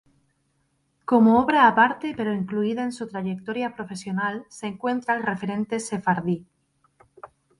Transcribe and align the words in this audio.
Como 1.09 1.31
obra 1.43 1.61
aparte 1.67 2.15
pero 2.17 2.33
incluida 2.33 2.81
en 2.83 2.91
su 2.91 3.07
trayectoria 3.07 3.75
profesional 3.75 4.47
se 4.49 4.65
encuentra 4.65 5.13
el 5.15 5.21
referente 5.21 5.79
Sefardí. 5.79 6.43